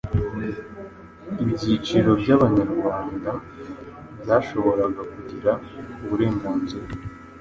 Ibyiciro 1.43 2.09
by'Abanyarwanda 2.21 3.31
byashoboraga 4.21 5.01
kugira 5.11 5.51
uburenganzira 6.03 6.87